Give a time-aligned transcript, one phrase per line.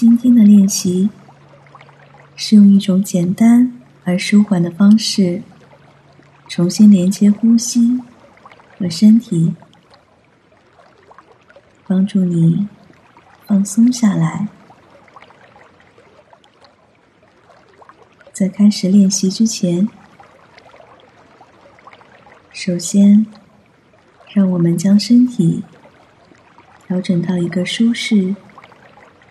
[0.00, 1.10] 今天的练习
[2.36, 3.72] 是用一种简单
[4.04, 5.42] 而舒缓的方式，
[6.46, 8.00] 重新连接呼吸
[8.78, 9.56] 和身体，
[11.84, 12.68] 帮助你
[13.44, 14.46] 放松下来。
[18.32, 19.88] 在开始练习之前，
[22.52, 23.26] 首先，
[24.32, 25.64] 让我们将身体
[26.86, 28.36] 调整到一个舒适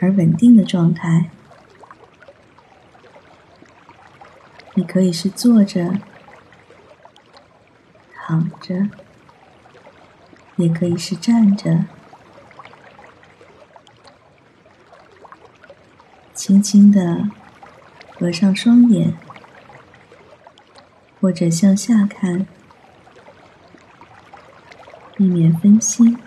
[0.00, 1.30] 而稳定的状态。
[4.74, 5.94] 你可以是坐着、
[8.14, 8.88] 躺着，
[10.56, 11.84] 也可以是站着，
[16.34, 17.30] 轻轻的。
[18.20, 19.14] 合上双眼，
[21.20, 22.48] 或者向下看，
[25.14, 26.18] 避免分心。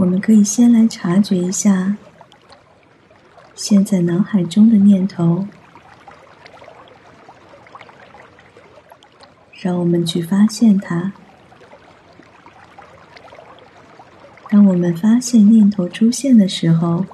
[0.00, 1.96] 我们可以先来察觉一下，
[3.54, 5.46] 现在脑海中的念头。
[9.60, 11.12] 让我们去发现它。
[14.48, 17.04] 当我们发现念头出现的时候，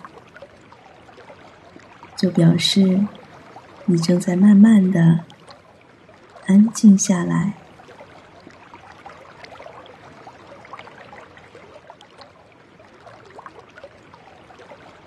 [2.17, 3.05] 就表示
[3.87, 5.25] 你正在慢慢的
[6.47, 7.55] 安静下来，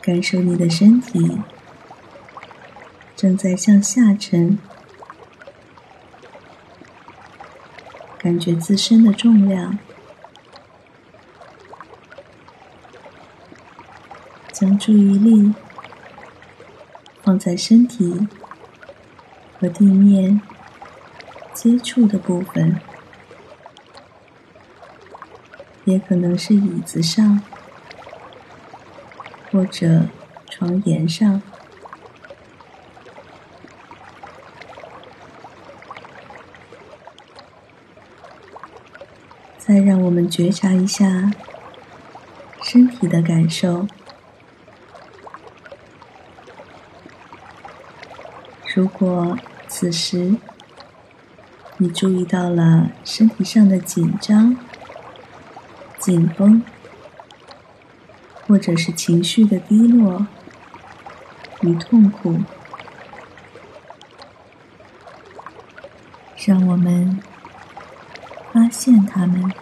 [0.09, 1.37] 感受你的身体
[3.15, 4.57] 正在向下沉。
[8.17, 9.77] 感觉自身的重量，
[14.51, 15.53] 将注意力
[17.21, 18.27] 放在身体
[19.59, 20.41] 和地面
[21.53, 22.81] 接触的部分，
[25.85, 27.39] 也可能是椅子上
[29.51, 30.05] 或者
[30.49, 31.41] 床沿上。
[39.69, 41.31] 再让我们觉察一下
[42.63, 43.85] 身体的感受。
[48.73, 50.35] 如果此时
[51.77, 54.57] 你注意到了身体上的紧张、
[55.99, 56.63] 紧绷，
[58.49, 60.27] 或者是情绪的低落
[61.61, 62.41] 与痛苦，
[66.45, 67.17] 让我们。
[68.51, 69.53] 发现他们，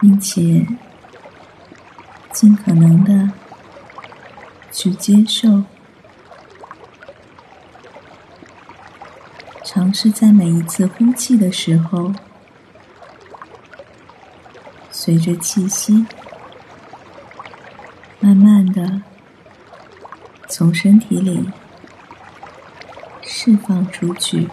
[0.00, 0.66] 并且
[2.32, 3.32] 尽可能的
[4.72, 5.64] 去接受，
[9.62, 12.14] 尝试在每一次呼气的时候，
[14.90, 16.06] 随着气息，
[18.32, 19.02] 慢慢的
[20.48, 21.50] 从身体里
[23.20, 24.48] 释放出去。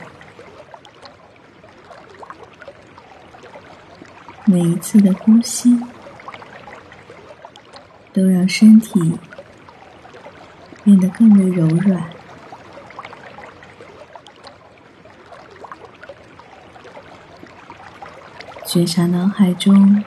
[4.44, 5.79] 每一次的呼吸，
[8.12, 9.18] 都让身体
[10.84, 12.03] 变得更为柔软。
[18.66, 20.03] 觉察脑海中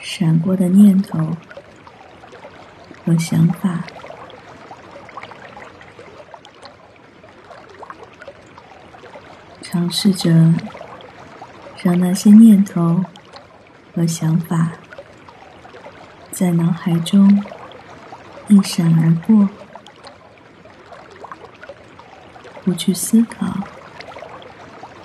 [0.00, 1.36] 闪过的念头
[3.06, 3.84] 和想法，
[9.62, 10.52] 尝试着
[11.82, 13.04] 让那些念头。
[13.94, 14.72] 和想法
[16.30, 17.42] 在脑海中
[18.46, 19.48] 一闪而过，
[22.62, 23.66] 不去思考，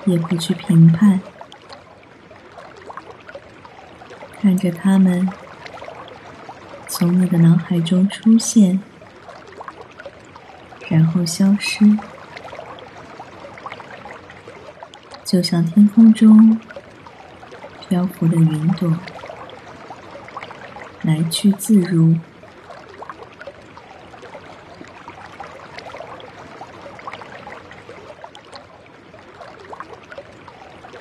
[0.04, 1.22] 也不去评判，
[4.42, 5.26] 看着他们
[6.92, 8.82] 从你的脑海中出现，
[10.90, 11.98] 然后消失，
[15.24, 16.60] 就像天空中。
[17.88, 18.94] 漂浮的云朵，
[21.02, 22.16] 来去自如。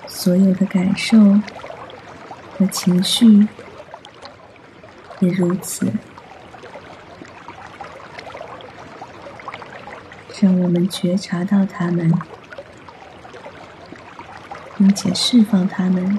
[0.08, 1.16] 所有的感受
[2.58, 3.46] 和情绪
[5.20, 5.92] 也如此。
[10.40, 12.10] 让我们觉察到它们，
[14.78, 16.18] 并且释放它们。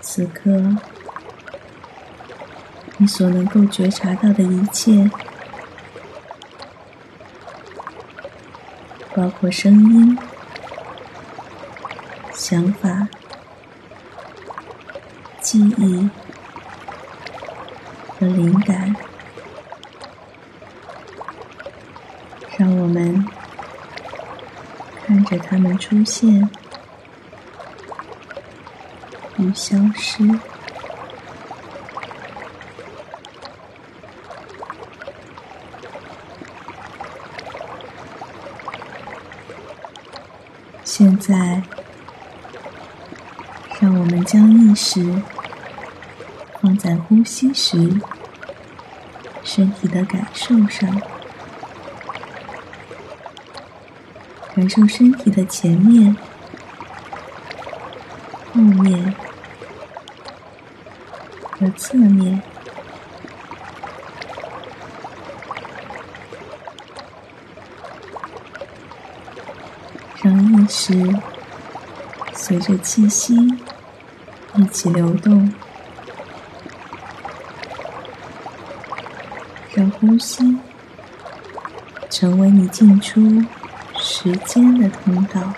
[0.00, 0.76] 此刻，
[2.98, 5.10] 你所能够觉察到的一切，
[9.14, 10.18] 包括声音、
[12.46, 13.08] 想法、
[15.40, 16.10] 记忆
[18.06, 18.94] 和灵感，
[22.58, 23.26] 让我们
[25.06, 26.50] 看着它们出现
[29.38, 30.22] 与消失。
[40.84, 41.62] 现在，
[43.84, 45.04] 让我们将意识
[46.58, 48.00] 放在呼吸时
[49.42, 51.02] 身体的感受上，
[54.54, 56.16] 感受身体的前面、
[58.54, 59.14] 后面
[61.50, 62.42] 和侧面。
[70.22, 71.14] 让意识
[72.32, 73.36] 随着气息
[74.56, 75.52] 一起流动，
[79.72, 80.56] 让呼吸
[82.08, 83.42] 成为你进出
[83.98, 85.52] 时间的通道，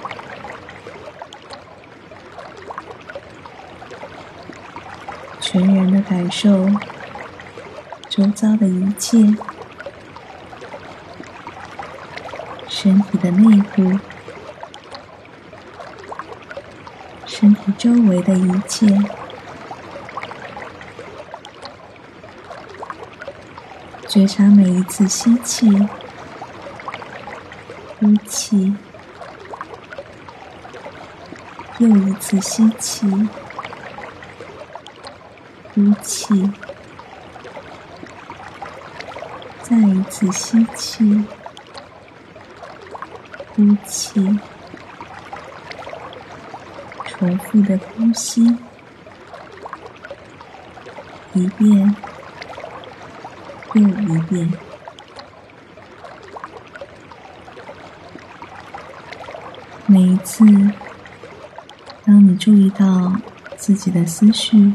[5.40, 6.66] 全然的感受
[8.08, 9.18] 周遭的一切，
[12.66, 13.98] 身体的内部。
[17.38, 18.86] 身体周围的一切，
[24.08, 25.68] 觉察每一次吸气、
[28.00, 28.74] 呼气，
[31.76, 33.06] 又一次吸气、
[35.74, 36.50] 呼气，
[39.62, 41.22] 再一次吸气、
[43.54, 44.40] 呼气。
[47.18, 48.44] 重复的呼吸，
[51.32, 51.96] 一遍
[53.72, 54.52] 又一遍。
[59.86, 60.44] 每一次，
[62.04, 63.12] 当你注意到
[63.56, 64.74] 自己的思绪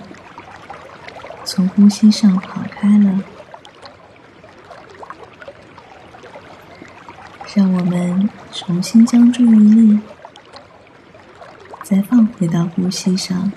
[1.43, 3.19] 从呼吸上跑开了，
[7.53, 9.99] 让我们重新将注意力。
[12.41, 13.51] 回到呼吸上。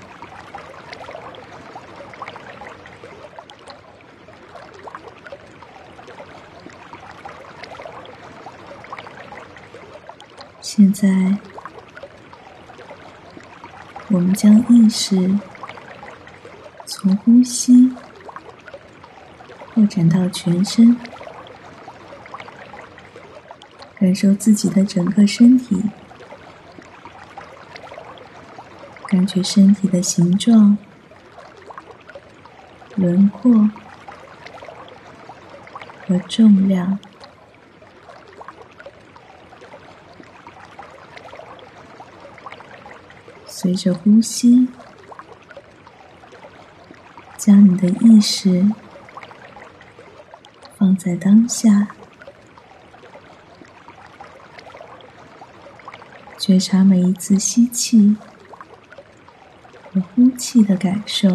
[10.60, 11.08] 现在，
[14.08, 15.38] 我们将意识
[16.84, 17.90] 从呼吸
[19.72, 20.94] 扩展到全身，
[23.98, 25.84] 感受自己的整个身体。
[29.14, 30.76] 感觉身体的形状、
[32.96, 33.70] 轮廓
[36.04, 36.98] 和重量，
[43.46, 44.66] 随着呼吸，
[47.36, 48.68] 将你的意识
[50.76, 51.86] 放在当下，
[56.36, 58.16] 觉察每一次吸气。
[59.94, 61.28] 和呼气的感受。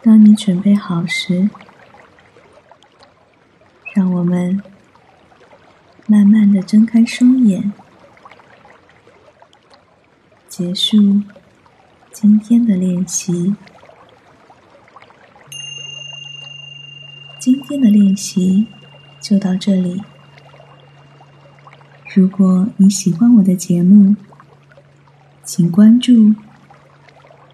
[0.00, 1.50] 当你准备好时，
[3.92, 4.62] 让我们
[6.06, 7.72] 慢慢的睁开双眼。
[10.58, 11.22] 结束
[12.10, 13.54] 今天的练习。
[17.38, 18.66] 今天的练习
[19.20, 20.02] 就到这里。
[22.12, 24.16] 如果你喜欢我的节目，
[25.44, 26.34] 请关注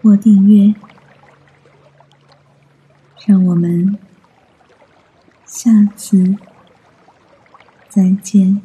[0.00, 0.74] 或订阅。
[3.26, 3.98] 让我们
[5.44, 6.38] 下次
[7.90, 8.62] 再见。